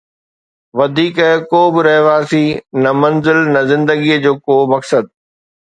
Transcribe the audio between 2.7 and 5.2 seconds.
نه منزل، نه زندگيءَ جو ڪو مقصد.